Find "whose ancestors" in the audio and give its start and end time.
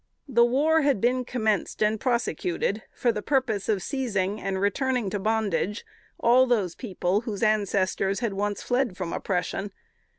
7.21-8.19